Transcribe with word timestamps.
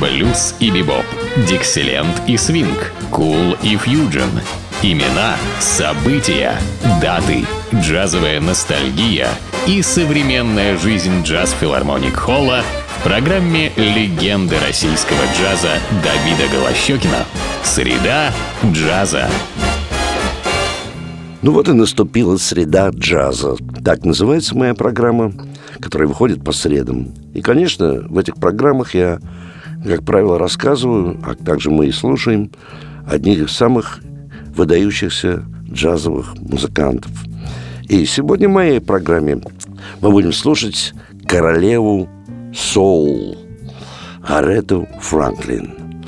блюз 0.00 0.54
и 0.60 0.70
бибоп, 0.70 1.04
дикселент 1.48 2.22
и 2.26 2.36
свинг, 2.36 2.92
кул 3.10 3.56
и 3.62 3.76
фьюджен. 3.76 4.30
Имена, 4.82 5.36
события, 5.58 6.54
даты, 7.00 7.44
джазовая 7.74 8.40
ностальгия 8.40 9.28
и 9.66 9.80
современная 9.82 10.76
жизнь 10.76 11.22
джаз-филармоник 11.22 12.14
Холла 12.14 12.62
в 12.98 13.02
программе 13.02 13.72
«Легенды 13.76 14.56
российского 14.66 15.18
джаза» 15.38 15.78
Давида 16.02 16.52
Голощекина. 16.52 17.24
Среда 17.64 18.32
джаза. 18.64 19.28
Ну 21.42 21.52
вот 21.52 21.68
и 21.68 21.72
наступила 21.72 22.36
среда 22.36 22.90
джаза. 22.90 23.56
Так 23.84 24.04
называется 24.04 24.56
моя 24.56 24.74
программа, 24.74 25.32
которая 25.80 26.08
выходит 26.08 26.42
по 26.44 26.52
средам. 26.52 27.14
И, 27.34 27.40
конечно, 27.40 28.04
в 28.08 28.18
этих 28.18 28.34
программах 28.36 28.94
я, 28.94 29.20
как 29.86 30.04
правило, 30.04 30.38
рассказываю, 30.38 31.18
а 31.24 31.34
также 31.34 31.70
мы 31.70 31.86
и 31.86 31.92
слушаем 31.92 32.50
одних 33.06 33.46
из 33.46 33.52
самых 33.52 34.00
выдающихся 34.54 35.44
джазовых 35.70 36.34
музыкантов. 36.38 37.12
И 37.88 38.04
сегодня 38.04 38.48
в 38.48 38.52
моей 38.52 38.80
программе 38.80 39.40
мы 40.00 40.10
будем 40.10 40.32
слушать 40.32 40.92
королеву 41.26 42.08
соул 42.54 43.36
Арету 44.26 44.88
Франклин. 45.00 46.02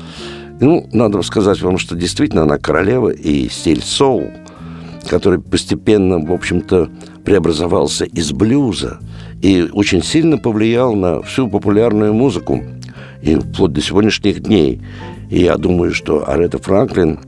Ну, 0.59 0.89
надо 0.91 1.21
сказать 1.21 1.61
вам, 1.61 1.77
что 1.77 1.95
действительно 1.95 2.43
она 2.43 2.57
королева 2.57 3.09
и 3.09 3.47
стиль 3.47 3.81
соул, 3.81 4.29
который 5.07 5.39
постепенно, 5.39 6.19
в 6.19 6.33
общем-то, 6.33 6.89
преобразовался 7.23 8.05
из 8.05 8.33
блюза 8.33 8.99
и 9.41 9.69
очень 9.71 10.03
сильно 10.03 10.37
повлиял 10.37 10.95
на 10.95 11.21
всю 11.21 11.47
популярную 11.47 12.13
музыку 12.13 12.61
и 13.21 13.35
вплоть 13.35 13.73
до 13.73 13.81
сегодняшних 13.81 14.41
дней. 14.41 14.81
И 15.29 15.41
я 15.41 15.57
думаю, 15.57 15.93
что 15.93 16.29
Арета 16.29 16.57
Франклин 16.59 17.19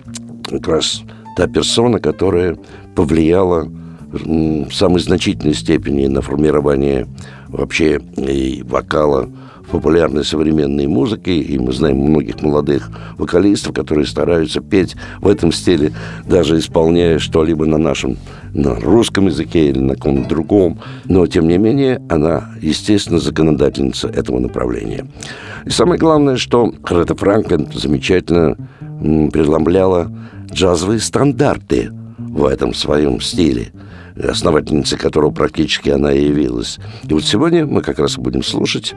как 0.43 0.67
раз 0.67 1.03
та 1.35 1.47
персона, 1.47 1.99
которая 1.99 2.57
повлияла 2.95 3.67
в 4.11 4.71
самой 4.73 4.99
значительной 4.99 5.53
степени 5.53 6.07
на 6.07 6.21
формирование 6.21 7.07
вообще 7.51 8.01
и 8.17 8.63
вокала 8.65 9.29
популярной 9.71 10.25
современной 10.25 10.87
музыке, 10.87 11.37
и 11.37 11.57
мы 11.57 11.71
знаем 11.71 11.97
многих 11.97 12.41
молодых 12.41 12.89
вокалистов, 13.17 13.73
которые 13.73 14.05
стараются 14.05 14.59
петь 14.59 14.95
в 15.19 15.27
этом 15.27 15.51
стиле, 15.51 15.93
даже 16.27 16.57
исполняя 16.57 17.19
что-либо 17.19 17.65
на 17.65 17.77
нашем 17.77 18.17
на 18.53 18.75
русском 18.75 19.27
языке 19.27 19.69
или 19.69 19.79
на 19.79 19.95
каком-то 19.95 20.27
другом. 20.27 20.79
Но, 21.05 21.25
тем 21.25 21.47
не 21.47 21.57
менее, 21.57 22.01
она, 22.09 22.51
естественно, 22.61 23.19
законодательница 23.19 24.09
этого 24.09 24.39
направления. 24.39 25.07
И 25.65 25.69
самое 25.69 25.97
главное, 25.99 26.35
что 26.35 26.73
Ретта 26.89 27.15
Франклин 27.15 27.69
замечательно 27.73 28.57
преломляла 29.31 30.11
джазовые 30.51 30.99
стандарты 30.99 31.91
в 32.17 32.45
этом 32.45 32.73
своем 32.73 33.21
стиле, 33.21 33.71
основательницей 34.15 34.97
которого 34.97 35.31
практически 35.31 35.89
она 35.89 36.13
и 36.13 36.25
явилась. 36.25 36.79
И 37.03 37.13
вот 37.13 37.23
сегодня 37.23 37.65
мы 37.65 37.81
как 37.81 37.99
раз 37.99 38.17
будем 38.17 38.43
слушать 38.43 38.93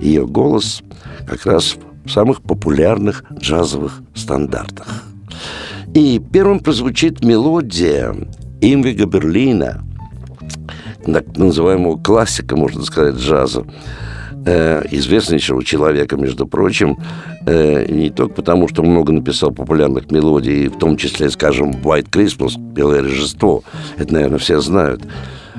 ее 0.00 0.26
голос 0.26 0.82
как 1.26 1.46
раз 1.46 1.76
в 2.04 2.10
самых 2.10 2.42
популярных 2.42 3.24
джазовых 3.38 4.02
стандартах. 4.14 5.04
И 5.94 6.20
первым 6.32 6.60
прозвучит 6.60 7.24
мелодия 7.24 8.14
Имвига 8.60 9.06
Берлина, 9.06 9.82
так 11.04 11.36
называемого 11.36 11.96
классика, 11.98 12.56
можно 12.56 12.82
сказать, 12.84 13.16
джаза, 13.16 13.64
э, 14.46 14.82
известнейшего 14.90 15.62
человека, 15.64 16.16
между 16.16 16.46
прочим, 16.46 16.96
э, 17.46 17.86
не 17.90 18.10
только 18.10 18.34
потому, 18.34 18.68
что 18.68 18.82
много 18.82 19.12
написал 19.12 19.50
популярных 19.50 20.10
мелодий, 20.10 20.68
в 20.68 20.78
том 20.78 20.96
числе, 20.96 21.28
скажем, 21.30 21.72
White 21.72 22.10
Christmas, 22.10 22.58
Белое 22.58 23.02
Рождество, 23.02 23.62
это, 23.98 24.14
наверное, 24.14 24.38
все 24.38 24.60
знают. 24.60 25.02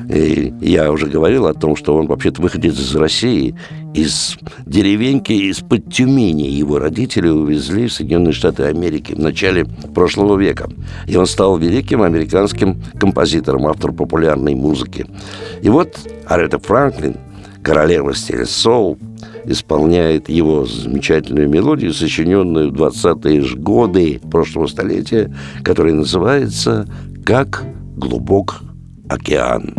И 0.10 0.54
я 0.62 0.92
уже 0.92 1.08
говорил 1.08 1.48
о 1.48 1.54
том, 1.54 1.76
что 1.76 1.98
он 1.98 2.08
вообще-то 2.08 2.42
выходит 2.42 2.76
из 2.76 2.96
России, 2.96 3.56
из 3.94 4.38
деревеньки 4.66 5.34
из-под 5.34 5.92
Тюмени. 5.92 6.44
Его 6.44 6.80
родители 6.80 7.28
увезли 7.28 7.88
в 7.88 7.94
Соединенные 7.94 8.32
Штаты 8.32 8.64
Америки 8.64 9.14
в 9.14 9.20
начале 9.20 9.66
прошлого 9.96 10.38
века. 10.38 10.70
И 11.08 11.16
он 11.18 11.26
стал 11.26 11.58
великим 11.58 12.04
американским 12.04 12.82
композитором, 13.00 13.68
автором 13.68 13.96
популярной 13.96 14.56
музыки. 14.56 15.08
И 15.62 15.70
вот 15.70 15.98
Арета 16.28 16.60
Франклин– 16.60 17.16
королева 17.68 18.14
стиля 18.14 18.46
соул, 18.46 18.98
исполняет 19.44 20.30
его 20.30 20.66
замечательную 20.66 21.50
мелодию, 21.50 21.94
сочиненную 21.94 22.72
в 22.72 22.76
20-е 22.76 23.56
годы 23.58 24.22
прошлого 24.32 24.68
столетия, 24.68 25.36
которая 25.66 25.94
называется 25.94 26.88
«Как 27.26 27.66
глубок 27.98 28.62
океан». 29.10 29.76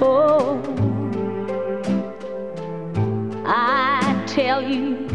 Oh, 0.02 0.60
I 3.46 4.24
tell 4.26 4.64
you 4.64 5.08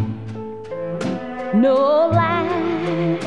no 1.52 2.10
lie. 2.14 3.18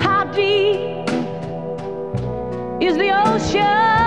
How 0.00 0.24
deep 0.34 1.08
is 2.82 2.96
the 2.96 3.10
ocean? 3.24 3.97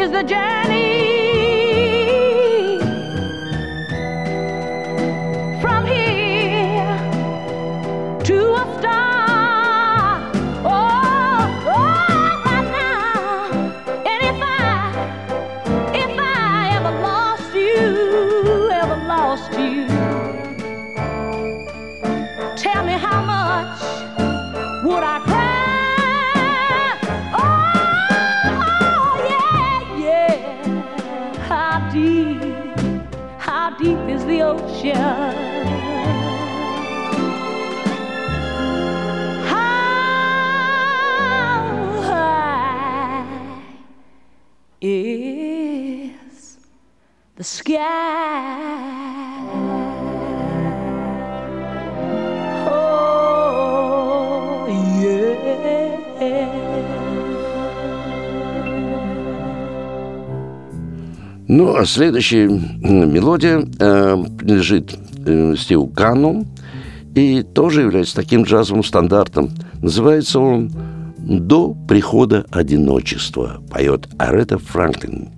Is 0.00 0.10
the 0.10 0.22
journey? 0.22 1.09
the 47.40 47.44
sky. 47.44 48.69
Ну, 61.52 61.74
а 61.74 61.84
следующая 61.84 62.46
мелодия 62.46 63.58
э, 63.58 64.24
принадлежит 64.38 64.96
э, 65.26 65.56
Стиву 65.58 65.88
Канну 65.88 66.46
и 67.16 67.42
тоже 67.42 67.80
является 67.80 68.14
таким 68.14 68.44
джазовым 68.44 68.84
стандартом. 68.84 69.50
Называется 69.82 70.38
он 70.38 70.70
«До 71.18 71.74
прихода 71.88 72.46
одиночества», 72.52 73.60
поет 73.68 74.08
Арета 74.16 74.58
Франклин. 74.58 75.30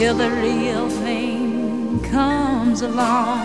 Until 0.00 0.16
the 0.16 0.30
real 0.30 0.88
thing 0.88 2.00
comes 2.04 2.80
along. 2.80 3.38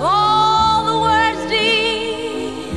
All 0.00 0.84
the 0.86 0.98
words 1.06 1.48
dear 1.48 2.74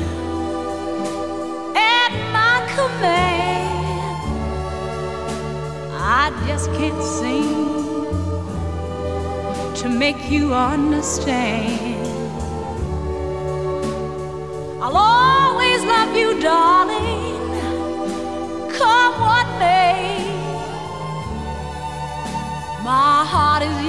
at 1.75 2.11
my 2.31 2.61
command, 2.75 4.21
I 5.95 6.29
just 6.45 6.71
can't 6.73 7.01
seem 7.01 8.05
to 9.81 9.89
make 9.89 10.29
you 10.29 10.53
understand. 10.53 11.98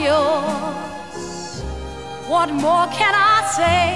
Yours. 0.02 1.62
What 2.26 2.50
more 2.50 2.86
can 2.88 3.14
I 3.14 3.42
say? 3.58 3.86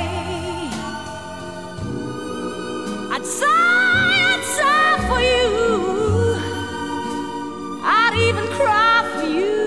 I'd 3.14 3.24
sigh, 3.24 4.12
I'd 4.32 4.44
sigh 4.56 4.96
for 5.08 5.20
you. 5.32 5.48
I'd 7.82 8.14
even 8.26 8.46
cry 8.58 8.96
for 9.14 9.26
you. 9.38 9.62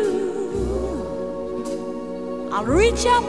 I'll 2.52 2.66
reach 2.66 3.06
up 3.08 3.24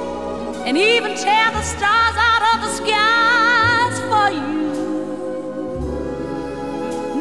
and 0.66 0.76
even 0.76 1.14
tear 1.16 1.50
the 1.52 1.62
stars 1.62 2.16
out 2.30 2.42
of 2.52 2.60
the 2.64 2.70
skies 2.80 3.96
for 4.10 4.28
you. 4.38 4.58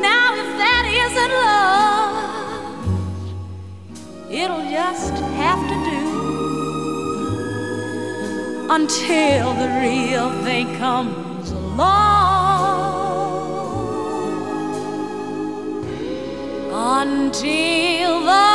Now, 0.02 0.26
if 0.44 0.50
that 0.62 0.86
isn't 1.06 1.34
love, 1.46 1.77
just 4.78 5.16
have 5.42 5.62
to 5.72 5.78
do 5.92 6.04
until 8.70 9.54
the 9.56 9.70
real 9.82 10.30
thing 10.44 10.68
comes 10.76 11.50
along. 11.50 11.88
Until 16.72 18.24
the 18.24 18.47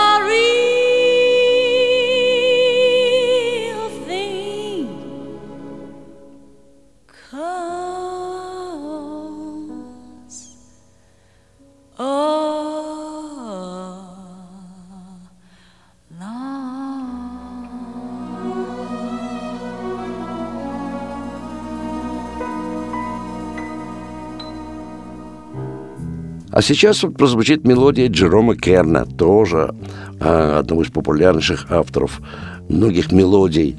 А 26.52 26.60
сейчас 26.60 27.02
вот 27.02 27.16
прозвучит 27.16 27.64
мелодия 27.64 28.08
Джерома 28.08 28.54
Керна, 28.54 29.06
тоже 29.06 29.74
а, 30.20 30.58
одного 30.58 30.82
из 30.82 30.90
популярнейших 30.90 31.72
авторов 31.72 32.20
многих 32.68 33.10
мелодий 33.10 33.78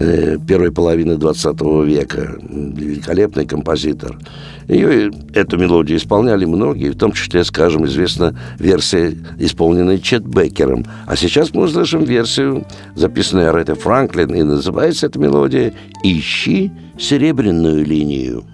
э, 0.00 0.36
первой 0.46 0.72
половины 0.72 1.16
20 1.16 1.60
века. 1.86 2.36
Великолепный 2.42 3.46
композитор. 3.46 4.18
Ее, 4.66 5.12
эту 5.32 5.58
мелодию 5.58 5.96
исполняли 5.96 6.44
многие, 6.44 6.90
в 6.90 6.98
том 6.98 7.12
числе, 7.12 7.44
скажем, 7.44 7.86
известна 7.86 8.36
версия, 8.58 9.14
исполненная 9.38 9.98
Чет 9.98 10.26
Беккером. 10.26 10.84
А 11.06 11.14
сейчас 11.14 11.54
мы 11.54 11.62
услышим 11.64 12.02
версию, 12.02 12.66
записанную 12.96 13.50
Аретой 13.54 13.76
Франклин, 13.76 14.34
и 14.34 14.42
называется 14.42 15.06
эта 15.06 15.20
мелодия 15.20 15.72
«Ищи 16.02 16.72
серебряную 16.98 17.84
линию». 17.84 18.44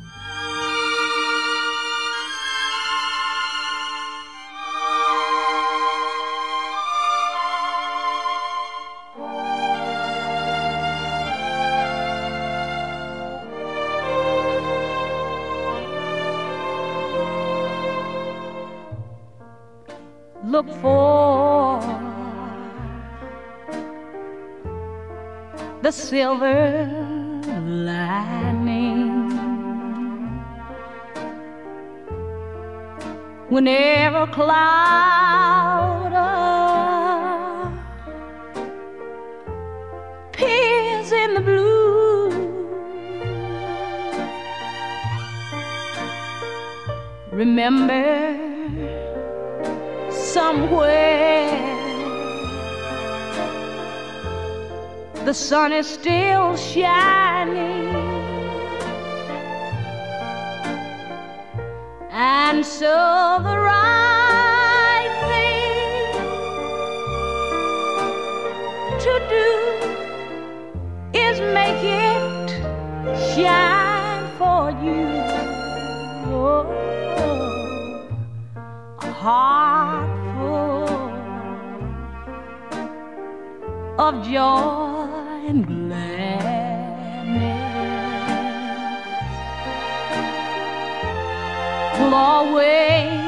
Remember 47.34 48.38
somewhere 50.10 51.50
the 55.24 55.32
sun 55.34 55.72
is 55.72 55.86
still 55.88 56.56
shining, 56.56 57.92
and 62.12 62.64
so 62.64 63.40
the 63.42 63.58
right 63.58 65.10
thing 65.28 66.12
to 69.00 69.12
do 69.28 69.50
is 71.18 71.40
make 71.40 71.82
it 71.82 72.50
shine. 73.34 73.73
Heart 79.24 80.12
full 80.34 80.84
of 84.06 84.14
joy 84.22 85.48
and 85.48 85.66
gladness. 85.66 86.34
Will 92.00 92.14
always 92.14 93.24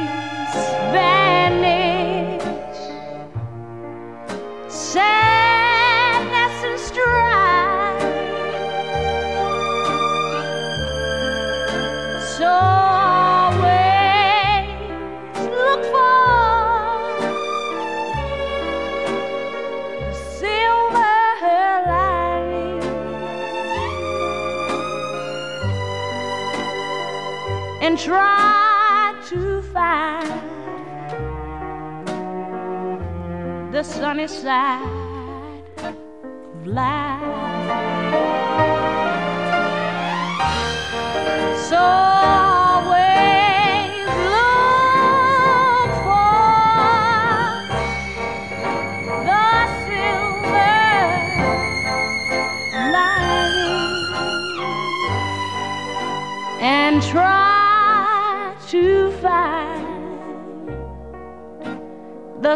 and 27.87 27.97
try 28.01 29.15
to 29.29 29.63
find 29.63 30.29
the 33.73 33.83
sunny 33.85 34.27
side 34.27 35.63
of 35.85 35.95
life. 36.67 37.16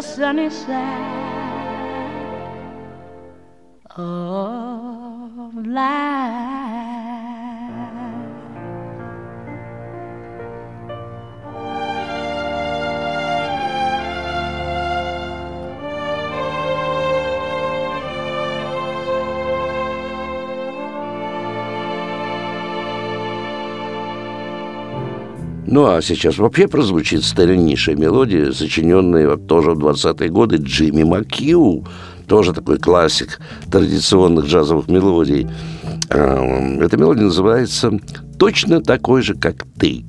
The 0.01 0.07
sunny 0.07 0.49
side 0.49 1.20
Ну 25.71 25.85
а 25.85 26.01
сейчас 26.01 26.37
вообще 26.37 26.67
прозвучит 26.67 27.23
стариннейшая 27.23 27.95
мелодия, 27.95 28.51
сочиненная 28.51 29.37
тоже 29.37 29.71
в 29.71 29.79
20-е 29.79 30.27
годы 30.27 30.57
Джимми 30.57 31.03
Макью, 31.03 31.85
тоже 32.27 32.51
такой 32.51 32.77
классик 32.77 33.39
традиционных 33.71 34.47
джазовых 34.47 34.89
мелодий. 34.89 35.47
А, 36.09 36.77
Эта 36.81 36.97
мелодия 36.97 37.23
называется 37.23 37.97
«Точно 38.37 38.81
такой 38.81 39.21
же, 39.21 39.33
как 39.33 39.65
ты». 39.79 40.03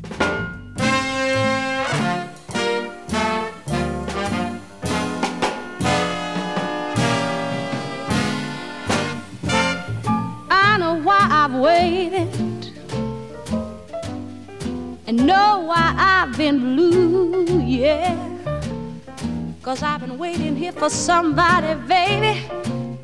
Cause 19.73 19.83
I've 19.83 20.01
been 20.01 20.19
waiting 20.19 20.55
here 20.55 20.71
for 20.71 20.91
somebody, 20.91 21.73
baby. 21.89 22.47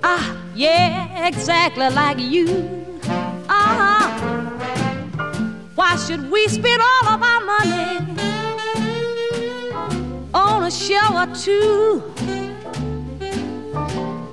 Ah, 0.03 0.37
yeah, 0.55 1.27
exactly 1.27 1.89
like 1.89 2.19
you. 2.19 2.85
Huh. 3.49 4.07
Why 5.75 5.97
should 5.97 6.31
we 6.31 6.47
spend 6.47 6.83
all 6.83 7.09
of 7.15 7.23
our 7.23 7.41
money 7.41 7.99
on 10.35 10.65
a 10.65 10.71
show 10.71 11.09
or 11.17 11.35
two 11.35 12.01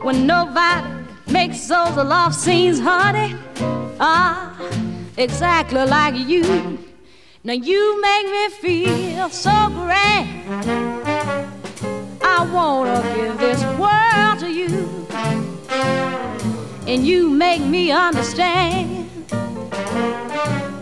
when 0.04 0.28
nobody 0.28 0.86
makes 1.32 1.66
those 1.70 1.96
love 1.96 2.36
scenes, 2.36 2.82
honey? 2.82 3.34
Ah, 3.98 4.60
exactly 5.16 5.86
like 5.86 6.16
you. 6.16 6.80
Now 7.46 7.54
you 7.54 8.02
make 8.02 8.26
me 8.26 8.50
feel 8.50 9.30
so 9.30 9.70
grand. 9.70 10.95
I 12.38 12.44
wanna 12.52 13.02
give 13.16 13.38
this 13.38 13.64
world 13.80 14.40
to 14.40 14.50
you, 14.52 15.08
and 16.86 17.08
you 17.08 17.30
make 17.30 17.62
me 17.62 17.92
understand 17.92 19.10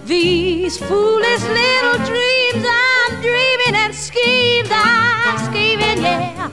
these 0.05 0.77
foolish 0.79 1.43
little 1.43 1.97
dreams 2.09 2.65
I'm 2.67 3.21
dreaming 3.21 3.75
and 3.83 3.93
schemes 3.93 4.67
I'm 4.71 5.37
scheming, 5.45 6.01
yeah. 6.01 6.49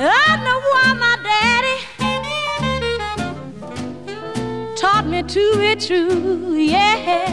I 0.00 0.36
know 0.44 0.58
why 0.70 0.94
my 1.04 1.16
daddy 1.28 1.78
taught 4.74 5.06
me 5.06 5.22
to 5.22 5.56
be 5.58 5.76
true, 5.76 6.54
yeah. 6.54 7.28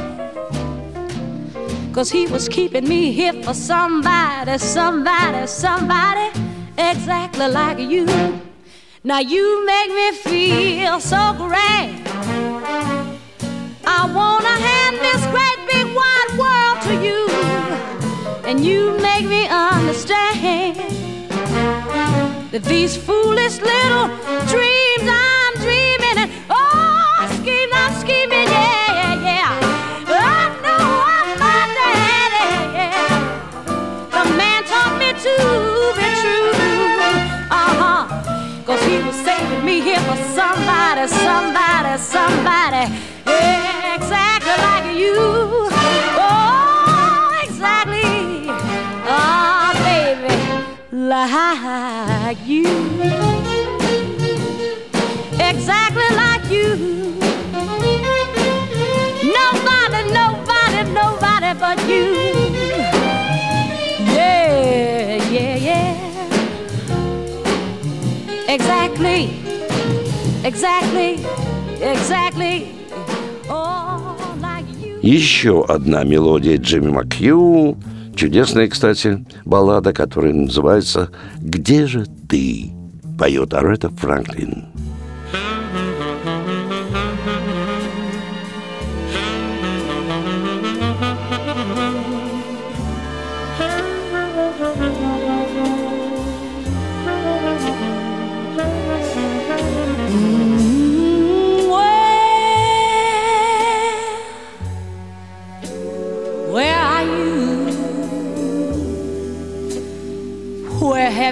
Cause 1.93 2.11
he 2.11 2.27
was 2.27 2.49
keeping 2.49 2.85
me 2.89 3.13
here 3.13 3.31
for 3.43 3.53
somebody, 3.53 4.57
somebody, 4.57 5.47
somebody, 5.47 6.29
exactly 6.77 7.47
like 7.47 7.79
you. 7.79 8.05
Now 9.03 9.19
you 9.19 9.65
make 9.65 9.91
me 9.91 10.11
feel 10.11 10.99
so 10.99 11.33
great. 11.37 12.01
I 13.87 14.11
wanna 14.13 14.55
hand 14.67 14.97
this 14.97 15.21
great 15.33 15.59
big 15.71 15.95
wide 15.95 16.31
world 16.41 16.81
to 16.87 16.93
you, 17.05 17.27
and 18.45 18.65
you 18.65 18.97
make 18.99 19.25
me 19.25 19.47
understand 19.47 20.77
that 22.51 22.63
these 22.63 22.97
foolish 22.97 23.59
little 23.61 24.07
dreams 24.47 25.07
I'm 25.07 25.53
dreaming 25.65 26.17
and 26.17 26.31
oh, 26.49 27.27
schemes 27.39 27.73
I'm 27.75 27.93
scheming, 28.01 28.47
yeah. 28.47 28.84
Somebody, 40.65 41.07
somebody, 41.07 41.97
somebody, 41.97 42.83
exactly 43.95 44.55
like 44.65 44.95
you. 44.97 45.15
Oh, 46.17 47.39
exactly, 47.43 48.49
oh, 49.07 49.73
baby, 49.85 50.35
like 50.91 52.37
you. 52.47 52.67
Exactly 55.39 56.09
like 56.15 56.49
you. 56.49 56.67
Nobody, 59.37 60.01
nobody, 60.11 60.81
nobody 60.91 61.53
but 61.59 61.79
you. 61.87 62.05
Yeah, 64.15 65.29
yeah, 65.29 65.55
yeah. 65.69 65.93
Exactly, 68.47 69.34
exactly, 70.45 71.19
exactly. 71.81 72.67
Еще 75.01 75.63
одна 75.63 76.03
мелодия 76.03 76.57
Джимми 76.57 76.89
Макью, 76.89 77.77
чудесная, 78.15 78.67
кстати, 78.67 79.23
баллада, 79.45 79.93
которая 79.93 80.33
называется 80.33 81.11
«Где 81.37 81.85
же 81.85 82.05
ты?» 82.27 82.71
поет 83.19 83.53
Арета 83.53 83.89
Франклин. 83.89 84.74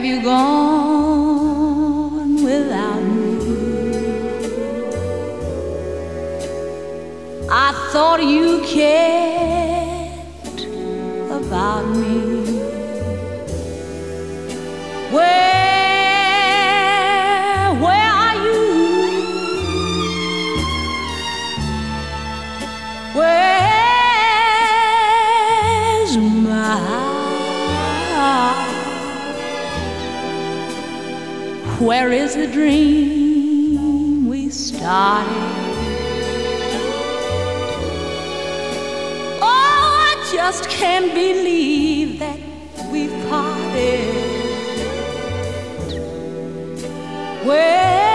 Have 0.04 0.12
you 0.12 0.22
gone 0.22 1.64
without 2.44 3.02
me? 3.02 3.38
I 7.50 7.72
thought 7.94 8.22
you 8.22 8.62
cared 8.66 10.20
about 11.32 11.86
me. 11.96 12.73
Where 31.84 32.14
is 32.14 32.34
the 32.36 32.48
dream 32.48 34.30
we 34.30 34.50
started? 34.50 35.28
Oh, 39.42 39.44
I 39.44 40.16
just 40.34 40.70
can't 40.70 41.14
believe 41.14 42.20
that 42.20 42.40
we've 42.90 43.12
parted. 43.28 44.14
Where, 47.46 48.14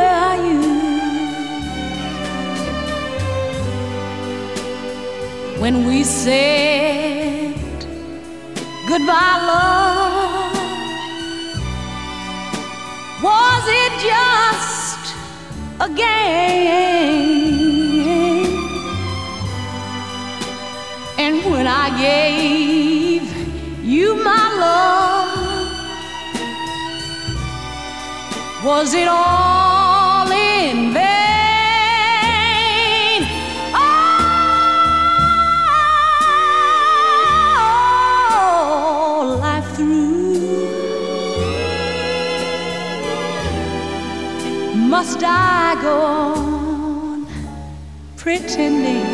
are 0.00 0.36
you? 0.46 0.62
When 5.60 5.86
we 5.86 6.02
said 6.02 7.54
goodbye, 8.88 9.36
love, 9.52 10.27
just 13.98 15.14
a 15.80 15.88
game? 15.88 17.18
And 21.18 21.44
when 21.50 21.66
I 21.66 21.90
gave 21.98 23.22
you 23.84 24.14
my 24.14 24.46
love, 24.64 25.28
was 28.64 28.94
it 28.94 29.08
all 29.08 29.57
must 44.98 45.22
I 45.22 45.78
go 45.80 45.96
on 46.02 47.26
pretending? 48.16 49.06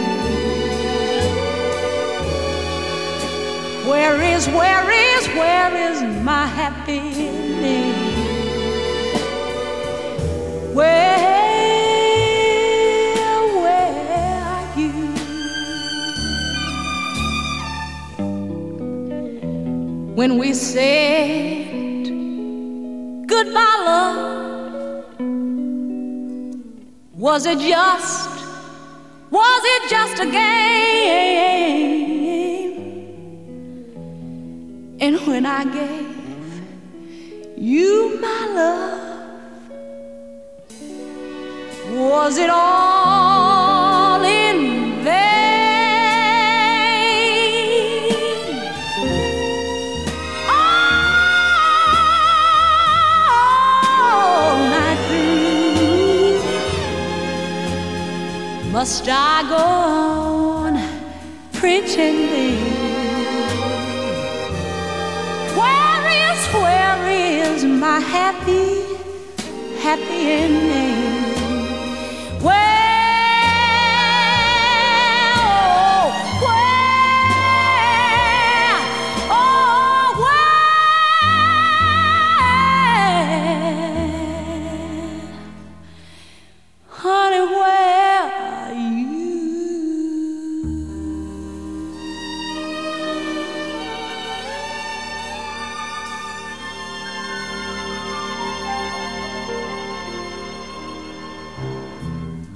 Where 3.91 4.17
is, 4.23 4.47
where 4.49 4.91
is, 4.91 5.29
where 5.41 5.75
is 5.89 6.01
my 6.25 6.47
happiness? 6.47 7.13
Where, 10.73 11.19
where 13.65 14.33
are 14.53 14.67
you? 14.81 14.95
When 20.15 20.39
we 20.39 20.55
said 20.55 22.07
goodbye, 23.27 23.83
love, 23.85 24.44
was 27.25 27.47
it 27.47 27.59
just, 27.59 28.29
was 29.31 29.63
it 29.65 29.89
just 29.89 30.21
a 30.21 30.27
game? 30.27 30.45
And 35.01 35.17
when 35.27 35.47
I 35.47 35.65
gave 35.65 36.07
you 37.57 38.19
my 38.21 38.47
love, 38.61 39.71
was 41.95 42.37
it 42.37 42.51
all 42.51 43.04
must 58.85 59.09
I 59.09 59.43
go 59.49 59.65
on 60.67 60.75
pretending? 61.55 62.61
Where 65.59 66.03
is, 66.27 66.41
where 66.53 66.99
is 67.09 67.65
my 67.65 67.99
happy, 67.99 68.83
happy 69.81 70.21
ending? 70.43 70.94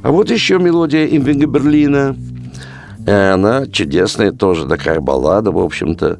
А 0.08 0.10
вот 0.10 0.30
еще 0.30 0.58
мелодия 0.58 1.04
Имвинга 1.04 1.46
Берлина. 1.46 2.16
И 3.06 3.10
Она 3.10 3.66
чудесная, 3.66 4.32
тоже 4.32 4.66
такая 4.66 5.00
баллада, 5.00 5.50
в 5.50 5.58
общем-то. 5.58 6.18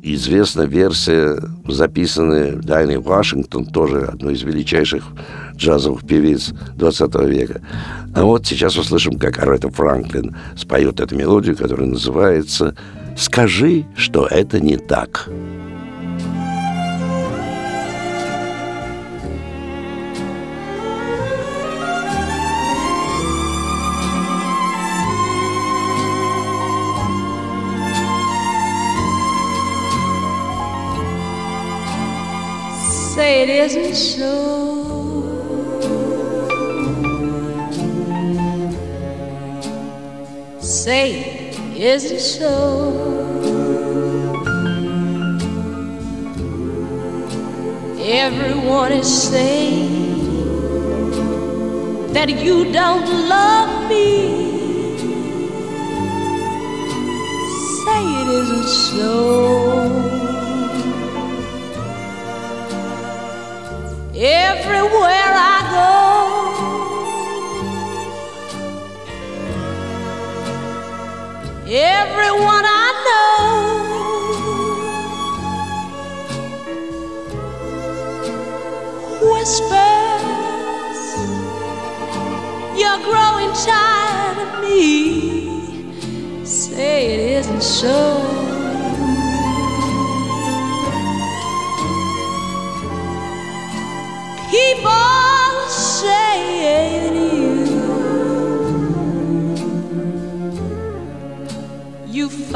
Известна 0.00 0.62
версия, 0.62 1.36
записанная 1.66 2.54
Дайной 2.54 2.98
Вашингтон, 2.98 3.66
тоже 3.66 4.02
одной 4.02 4.34
из 4.34 4.42
величайших 4.42 5.08
джазовых 5.56 6.06
певиц 6.06 6.52
20 6.76 7.14
века. 7.22 7.62
А 8.14 8.22
вот 8.22 8.46
сейчас 8.46 8.78
услышим, 8.78 9.18
как 9.18 9.40
Аретта 9.40 9.70
Франклин 9.70 10.36
споет 10.54 11.00
эту 11.00 11.16
мелодию, 11.16 11.56
которая 11.56 11.88
называется 11.88 12.76
«Скажи, 13.16 13.86
что 13.96 14.28
это 14.28 14.60
не 14.60 14.76
так». 14.76 15.28
It 33.48 33.50
isn't 33.50 33.94
so. 33.94 34.34
Say 40.58 41.20
it 41.44 41.76
isn't 41.76 42.18
so. 42.18 42.56
Everyone 48.00 48.92
is 48.92 49.22
saying 49.30 50.08
that 52.14 52.28
you 52.28 52.72
don't 52.72 53.08
love 53.28 53.88
me. 53.88 54.96
Say 57.84 58.02
it 58.22 58.28
isn't 58.40 58.68
so. 58.68 60.15
Everywhere 64.58 65.32
I 65.34 65.58
go, 65.76 65.90
everyone 71.66 72.64
I 72.64 72.88
know 73.06 73.36
whispers, 79.30 81.00
You're 82.80 83.02
growing 83.04 83.52
tired 83.54 84.38
of 84.46 84.50
me. 84.62 86.44
Say 86.44 87.14
it 87.14 87.20
isn't 87.40 87.62
so. 87.62 88.25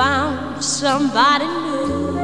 Found 0.02 0.64
somebody 0.64 1.44
new. 1.44 2.18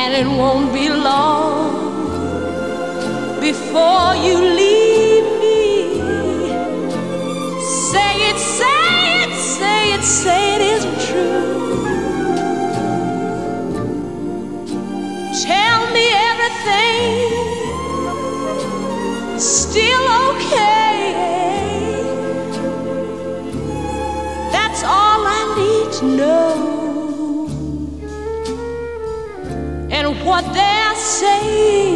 And 0.00 0.10
it 0.20 0.28
won't 0.40 0.72
be 0.72 0.88
long 0.88 1.56
before 3.48 4.08
you 4.26 4.36
leave 4.60 5.26
me. 5.44 5.62
Say 7.90 8.12
it, 8.30 8.38
say 8.58 8.92
it, 9.24 9.34
say 9.56 9.80
it, 9.94 10.04
say 10.20 10.42
it 10.56 10.62
isn't 10.74 11.00
true. 11.08 11.52
Tell 15.46 15.80
me 15.94 16.06
everything 16.30 17.38
still 19.38 20.06
okay. 20.30 20.77
What 30.40 30.54
they're 30.54 30.94
saying, 30.94 31.87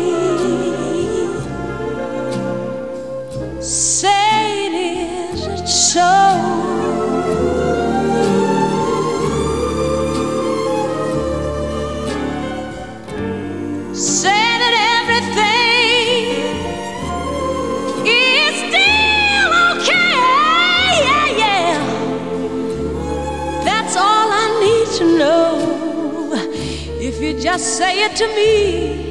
just 27.52 27.76
say 27.76 28.02
it 28.02 28.16
to 28.16 28.26
me. 28.28 29.01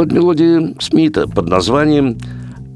Вот 0.00 0.12
мелодия 0.12 0.74
Смита 0.80 1.28
под 1.28 1.50
названием 1.50 2.16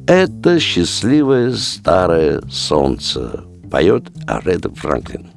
«Это 0.07 0.61
счастливое 0.61 1.53
старое 1.53 2.43
солнце» 2.51 3.45
поет 3.71 4.11
Аретта 4.27 4.69
Франклин. 4.75 5.31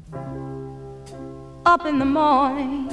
Up 1.63 1.85
in 1.85 1.97
the 1.99 2.05
morning, 2.05 2.89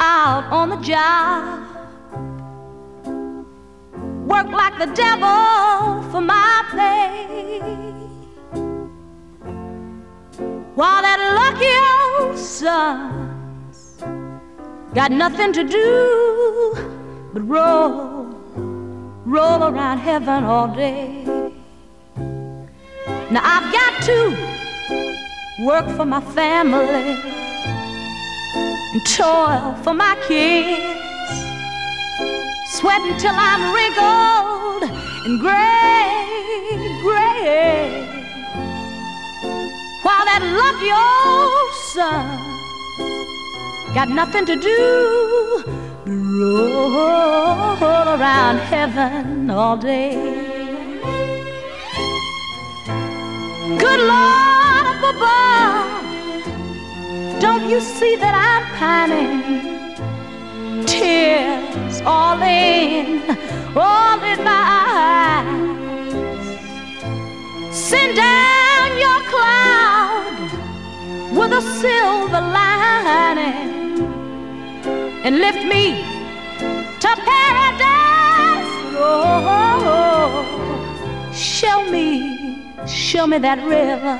out 0.00 0.44
on 0.50 0.70
the 0.70 0.80
job, 0.82 1.60
work 4.26 4.50
like 4.50 4.76
the 4.76 4.92
devil 4.96 6.02
for 6.10 6.20
my 6.20 6.64
pay. 6.72 7.28
While 10.74 11.02
that 11.02 11.20
lucky 11.36 12.26
old 12.26 12.36
son's 12.36 13.29
got 14.94 15.12
nothing 15.12 15.52
to 15.52 15.62
do 15.62 16.74
but 17.32 17.42
roll, 17.48 18.24
roll 19.24 19.62
around 19.62 19.98
heaven 19.98 20.44
all 20.44 20.68
day. 20.74 21.24
Now 23.30 23.42
I've 23.44 23.72
got 23.72 24.02
to 24.02 25.64
work 25.64 25.86
for 25.96 26.04
my 26.04 26.20
family 26.20 27.16
and 28.92 29.06
toil 29.06 29.74
for 29.84 29.94
my 29.94 30.16
kids, 30.26 30.82
sweating 32.78 33.16
till 33.18 33.34
I'm 33.34 33.72
wrinkled 33.72 34.90
and 35.26 35.40
gray, 35.40 36.98
gray. 37.02 38.06
While 40.02 40.24
that 40.24 40.42
lucky 40.42 40.90
old 40.90 41.72
sun 41.94 42.50
got 43.94 44.08
nothing 44.08 44.46
to 44.46 44.54
do 44.54 45.64
but 46.04 46.12
roll 46.12 48.08
around 48.08 48.58
heaven 48.58 49.50
all 49.50 49.76
day. 49.76 50.14
Good 53.78 54.00
Lord 54.00 54.86
up 54.92 55.02
above, 55.14 56.02
don't 57.40 57.68
you 57.68 57.80
see 57.80 58.14
that 58.16 58.34
I'm 58.48 58.64
pining? 58.78 59.96
Tears 60.86 62.00
all 62.02 62.40
in, 62.42 63.22
all 63.76 64.22
in 64.22 64.44
my 64.44 64.62
eyes. 64.86 65.66
Send 67.74 68.16
down 68.16 68.98
your 68.98 69.20
cloud 69.32 70.36
with 71.36 71.52
a 71.52 71.62
silver 71.80 72.40
lining 72.40 73.79
and 75.24 75.38
lift 75.38 75.64
me 75.64 76.02
to 77.00 77.08
paradise. 77.28 78.72
Oh, 79.02 80.44
show 81.32 81.84
me 81.90 82.40
show 82.86 83.26
me 83.26 83.38
that 83.38 83.58
river 83.66 84.18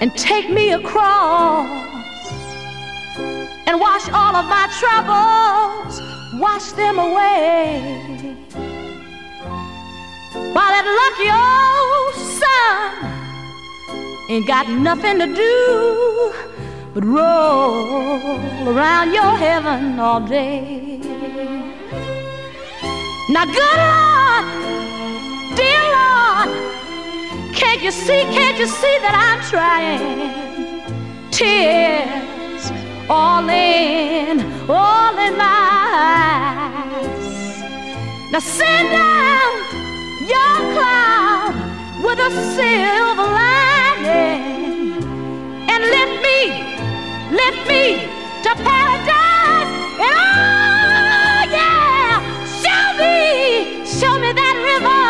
and 0.00 0.14
take 0.16 0.50
me 0.50 0.72
across 0.72 1.68
and 3.66 3.78
wash 3.80 4.08
all 4.10 4.34
of 4.34 4.46
my 4.46 4.66
troubles, 4.80 6.00
wash 6.40 6.72
them 6.72 6.98
away. 6.98 8.36
While 10.54 10.72
that 10.74 10.86
lucky 11.00 11.30
old 11.30 12.14
sun 12.38 12.90
ain't 14.30 14.46
got 14.46 14.68
nothing 14.68 15.18
to 15.20 15.26
do 15.26 16.32
but 16.94 17.04
roll 17.04 18.68
around 18.68 19.12
your 19.12 19.36
heaven 19.36 19.98
all 19.98 20.20
day. 20.20 20.98
Now, 23.28 23.44
good 23.44 23.78
Lord, 23.86 24.44
dear 25.54 25.82
Lord, 25.96 26.48
can't 27.54 27.80
you 27.80 27.92
see, 27.92 28.22
can't 28.34 28.58
you 28.58 28.66
see 28.66 28.98
that 29.04 29.14
I'm 29.14 29.40
trying? 29.48 31.30
Tears 31.30 32.72
all 33.08 33.48
in, 33.48 34.40
all 34.68 35.16
in 35.18 35.36
my 35.36 35.68
eyes. 36.74 37.02
Now 38.32 38.40
send 38.40 38.90
down 38.90 39.52
your 40.26 40.56
cloud 40.74 41.54
with 42.02 42.18
a 42.18 42.30
silver 42.54 43.28
lining 43.38 44.92
and 45.70 45.84
lift 45.84 46.22
me, 46.22 46.69
lift 47.30 47.62
me 47.68 48.10
to 48.42 48.50
paradise. 48.66 49.70
And 50.02 50.14
oh 50.18 51.40
yeah, 51.58 52.18
show 52.62 52.84
me, 52.98 53.86
show 53.86 54.18
me 54.18 54.32
that 54.32 54.56
river. 54.70 55.06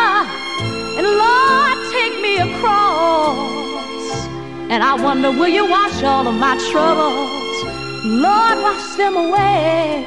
And 0.99 1.07
Lord, 1.25 1.79
take 1.93 2.21
me 2.21 2.39
across. 2.39 4.29
And 4.71 4.83
I 4.85 4.95
wonder, 4.95 5.31
will 5.31 5.49
you 5.49 5.67
wash 5.69 6.03
all 6.03 6.27
of 6.29 6.35
my 6.35 6.57
troubles? 6.71 7.57
Lord, 8.05 8.57
wash 8.63 8.97
them 8.97 9.17
away. 9.17 10.05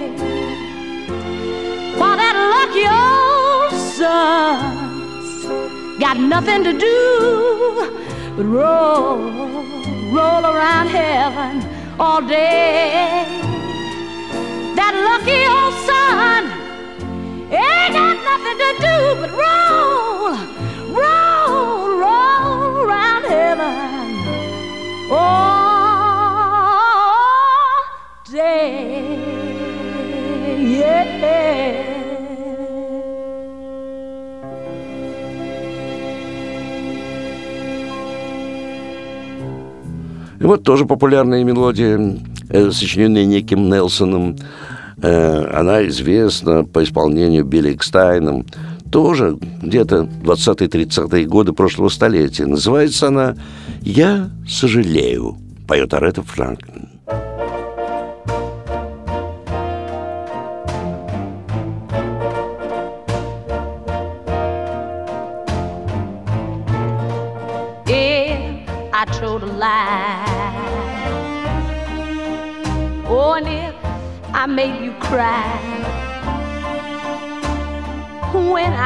While 1.97 2.17
that 2.17 2.35
lucky 2.55 2.85
old 2.87 3.73
sun's 3.97 5.45
got 5.99 6.17
nothing 6.17 6.63
to 6.63 6.73
do 6.73 7.91
but 8.35 8.45
roll, 8.45 9.17
roll 10.11 10.45
around 10.45 10.87
heaven 10.87 11.72
all 11.99 12.21
day. 12.21 13.25
That 14.75 14.93
lucky 15.09 15.39
old 15.55 15.75
sun 15.87 16.43
ain't 17.51 17.93
got 17.93 18.17
nothing 18.29 18.57
to 18.63 18.71
do 18.87 18.97
but 19.21 19.31
roll, 19.43 20.33
roll, 20.99 21.97
roll 22.03 22.85
around 22.85 23.23
heaven 23.25 23.73
all 25.11 25.52
вот 40.53 40.63
тоже 40.63 40.85
популярная 40.85 41.43
мелодия, 41.43 42.17
э, 42.49 42.71
сочиненная 42.71 43.25
неким 43.25 43.69
Нелсоном. 43.69 44.35
Э, 45.01 45.45
она 45.51 45.87
известна 45.87 46.63
по 46.63 46.83
исполнению 46.83 47.43
Билли 47.43 47.73
Экстайном. 47.73 48.45
Тоже 48.91 49.37
где-то 49.63 50.07
20-30-е 50.23 51.25
годы 51.25 51.53
прошлого 51.53 51.89
столетия. 51.89 52.45
Называется 52.45 53.07
она 53.07 53.35
«Я 53.81 54.29
сожалею», 54.47 55.37
поет 55.67 55.91
Арета 55.95 56.21
Франклин. 56.21 56.72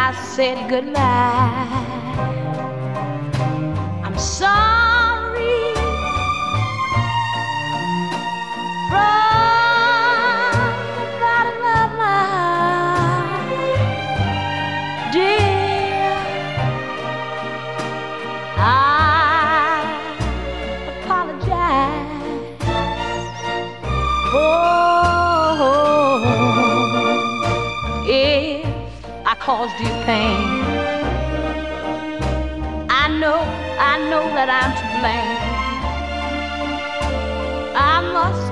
I 0.07 0.13
said 0.13 0.69
goodbye, 0.69 1.76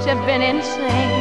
have 0.06 0.24
been 0.28 0.42
insane. 0.42 1.15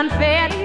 Unfair 0.00 0.59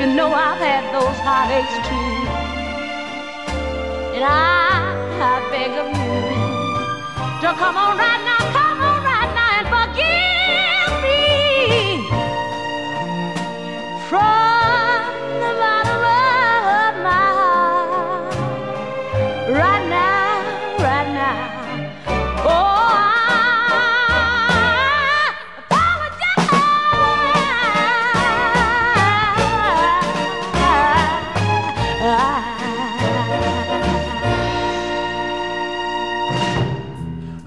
you 0.00 0.06
know 0.06 0.32
I've 0.32 0.56
had 0.58 0.84
those 0.96 1.18
heartaches 1.20 1.76
too? 1.84 2.10
And 4.16 4.24
I, 4.24 4.96
I 5.20 5.44
beg 5.52 5.76
of 5.76 5.88
you 5.92 6.14
to 7.42 7.48
come 7.60 7.76
on 7.76 7.98
right 7.98 8.22
now, 8.24 8.39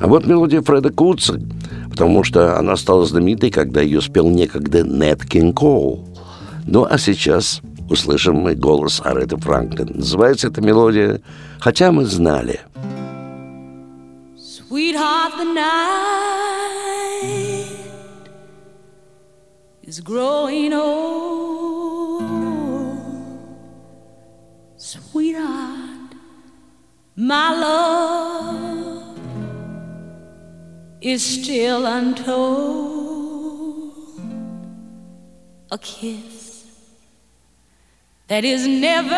А 0.03 0.07
вот 0.07 0.25
мелодия 0.27 0.61
Фреда 0.61 0.91
Кутса, 0.91 1.39
потому 1.89 2.25
что 2.25 2.59
она 2.59 2.75
стала 2.75 3.05
знаменитой, 3.05 3.49
когда 3.49 3.79
ее 3.79 4.01
спел 4.01 4.29
некогда 4.29 4.83
Нет 4.83 5.23
Кинг 5.25 5.57
Коул. 5.57 6.05
Ну 6.67 6.83
а 6.83 6.97
сейчас 6.97 7.61
услышим 7.89 8.35
мы 8.35 8.53
голос 8.53 9.01
Ареты 9.01 9.37
Франклин. 9.37 9.91
Называется 9.95 10.49
эта 10.49 10.59
мелодия 10.59 11.21
«Хотя 11.57 11.93
мы 11.93 12.03
знали». 12.03 12.59
Sweetheart, 14.35 15.37
the 15.39 15.45
night 15.53 15.63
is 19.83 20.01
growing 20.01 20.73
old. 20.73 22.23
Sweetheart, 24.75 26.17
my 27.15 27.53
love 27.57 28.82
is 31.03 31.21
still 31.21 31.85
untold. 31.85 33.03
A 35.69 35.77
kiss 35.77 36.65
that 38.27 38.45
is 38.45 38.65
never 38.65 39.11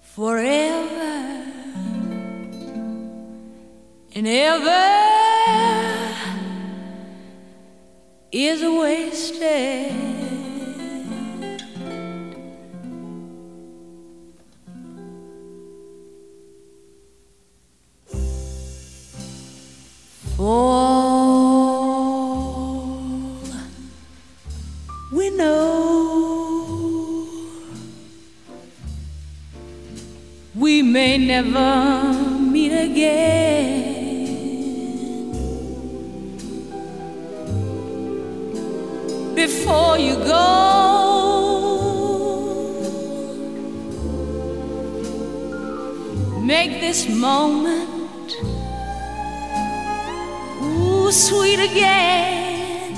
forever 0.00 1.44
and 4.16 4.26
ever 4.26 4.86
is 8.32 8.60
wasted. 8.62 10.39
All 20.42 22.16
we 25.12 25.28
know 25.36 27.28
we 30.54 30.80
may 30.80 31.18
never 31.18 32.14
meet 32.40 32.72
again. 32.72 33.90
Before 39.34 39.98
you 39.98 40.14
go, 40.16 40.46
make 46.42 46.80
this 46.80 47.06
moment 47.10 47.89
ooh 51.10 51.12
sweet 51.12 51.58
again. 51.58 52.94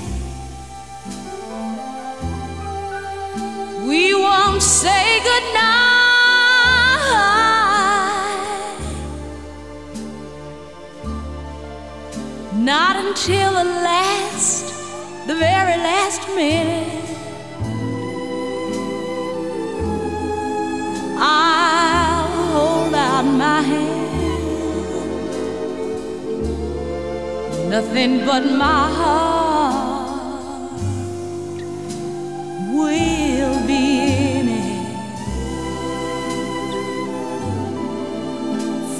We 3.87 4.13
won't 4.13 4.61
say 4.61 5.19
goodnight. 5.27 5.63
Not 12.55 12.95
until 12.97 13.53
the 13.53 13.69
last, 13.89 14.65
the 15.27 15.35
very 15.35 15.77
last 15.77 16.27
minute. 16.35 17.02
Nothing 27.73 28.13
but 28.23 28.43
my 28.45 28.81
heart 28.99 30.29
will 32.71 33.65
be 33.65 33.85
in 34.37 34.47
it. 34.47 34.85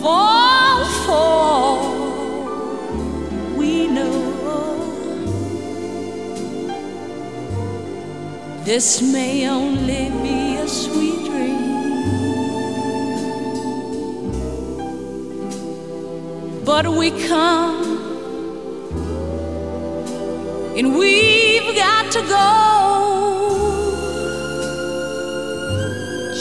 Fall, 0.02 0.86
fall, 1.06 1.78
we 3.56 3.86
know. 3.86 4.18
This 8.64 9.04
may 9.04 9.48
only 9.48 10.10
be 10.24 10.56
a 10.56 10.68
sweet 10.68 11.20
dream. 11.30 11.62
But 16.66 16.88
we 16.88 17.12
come 17.28 17.93
and 20.76 20.96
we've 20.98 21.76
got 21.76 22.12
to 22.12 22.22
go. 22.22 22.72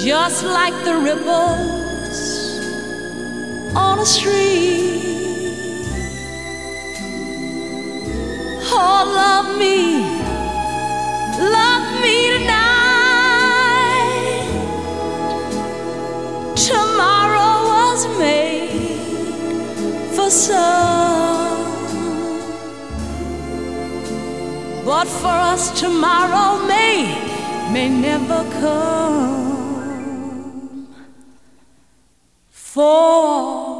Just 0.02 0.42
like 0.44 0.74
the 0.84 0.96
ripples 0.96 2.18
on 3.76 3.98
a 3.98 4.06
stream. 4.06 4.90
Oh, 8.74 9.04
love 9.14 9.58
me, 9.58 10.00
love 11.38 12.00
me 12.00 12.16
tonight. 12.38 12.72
Tomorrow 16.56 17.52
was 17.68 18.06
made 18.18 18.70
for 20.16 20.30
some. 20.30 21.21
But 24.94 25.08
for 25.08 25.36
us, 25.52 25.80
tomorrow 25.80 26.66
may, 26.66 27.16
may 27.72 27.88
never 27.88 28.44
come. 28.60 29.72
For 32.50 33.71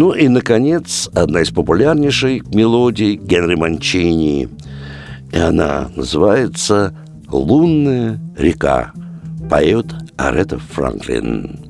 Ну 0.00 0.12
и, 0.12 0.28
наконец, 0.28 1.10
одна 1.12 1.42
из 1.42 1.50
популярнейших 1.50 2.54
мелодий 2.54 3.16
Генри 3.16 3.54
Манчини. 3.54 4.48
И 5.30 5.36
она 5.36 5.90
называется 5.94 6.94
«Лунная 7.28 8.18
река». 8.34 8.92
Поет 9.50 9.88
Арета 10.16 10.58
Франклин. 10.58 11.60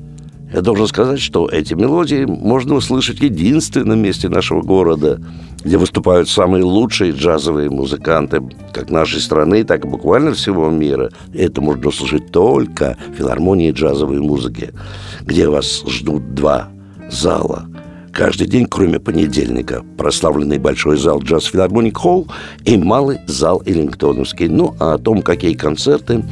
Я 0.53 0.61
должен 0.61 0.87
сказать, 0.87 1.19
что 1.19 1.49
эти 1.49 1.73
мелодии 1.73 2.23
можно 2.23 2.75
услышать 2.75 3.19
в 3.19 3.21
единственном 3.21 3.99
месте 3.99 4.29
нашего 4.29 4.61
города, 4.61 5.19
где 5.65 5.77
выступают 5.77 6.29
самые 6.29 6.63
лучшие 6.63 7.11
джазовые 7.11 7.69
музыканты 7.69 8.41
как 8.71 8.89
нашей 8.89 9.19
страны, 9.19 9.65
так 9.65 9.83
и 9.83 9.89
буквально 9.89 10.31
всего 10.31 10.69
мира. 10.69 11.11
Это 11.33 11.59
можно 11.59 11.89
услышать 11.89 12.31
только 12.31 12.95
в 13.13 13.17
филармонии 13.17 13.73
джазовой 13.73 14.21
музыки, 14.21 14.71
где 15.19 15.49
вас 15.49 15.83
ждут 15.85 16.33
два 16.33 16.69
зала– 17.09 17.67
Каждый 18.13 18.47
день, 18.47 18.65
кроме 18.65 18.99
понедельника, 18.99 19.83
прославленный 19.97 20.57
большой 20.57 20.97
зал 20.97 21.21
Джаз 21.21 21.45
Филармоник 21.45 21.97
Холл 21.97 22.27
и 22.65 22.75
малый 22.75 23.19
зал 23.27 23.63
Эллингтоновский. 23.65 24.47
Ну, 24.47 24.75
а 24.79 24.95
о 24.95 24.97
том, 24.97 25.21
какие 25.21 25.53
концерты, 25.53 26.25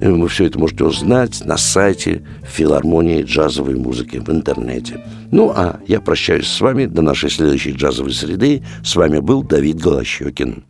э, 0.00 0.10
вы 0.10 0.28
все 0.28 0.46
это 0.46 0.58
можете 0.58 0.84
узнать 0.84 1.42
на 1.44 1.56
сайте 1.56 2.22
филармонии 2.42 3.22
джазовой 3.22 3.76
музыки 3.76 4.18
в 4.18 4.28
интернете. 4.28 5.00
Ну, 5.30 5.50
а 5.54 5.80
я 5.88 6.00
прощаюсь 6.00 6.46
с 6.46 6.60
вами 6.60 6.84
до 6.84 7.00
нашей 7.00 7.30
следующей 7.30 7.72
джазовой 7.72 8.12
среды. 8.12 8.62
С 8.84 8.94
вами 8.94 9.20
был 9.20 9.42
Давид 9.42 9.80
Голощекин. 9.80 10.64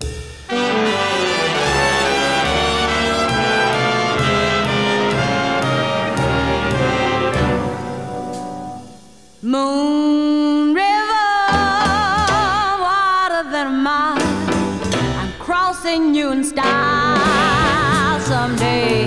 Crossing 15.94 16.14
you 16.14 16.32
in 16.32 16.42
style 16.42 18.20
someday. 18.20 19.06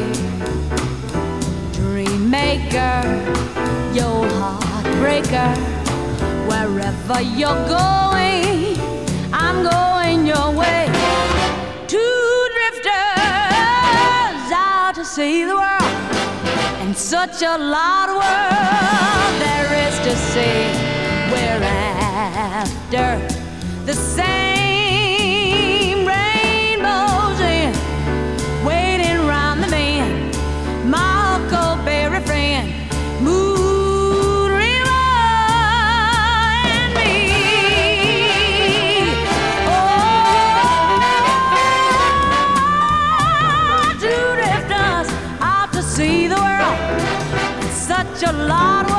Dreammaker, 1.73 3.03
your 3.93 4.25
heartbreaker. 4.39 5.55
Wherever 6.47 7.21
you're 7.21 7.67
going, 7.67 8.77
I'm 9.33 9.63
going 9.63 10.25
your 10.25 10.51
way. 10.51 10.87
Two 11.87 12.49
drifters 12.55 12.91
out 14.53 14.93
to 14.95 15.03
see 15.03 15.43
the 15.43 15.55
world 15.55 15.81
and 16.81 16.95
such 16.95 17.41
a 17.41 17.57
lot 17.57 18.09
of 18.09 18.15
world 18.15 19.41
there 19.43 19.87
is 19.87 19.99
to 20.07 20.15
see. 20.31 20.71
We're 21.31 21.63
after 22.63 23.19
the 23.85 23.93
same 23.93 24.36
see 45.97 46.27
the 46.27 46.35
world. 46.35 47.01
Such 47.71 48.21
a 48.21 48.31
lot 48.31 48.85
of 48.91 48.96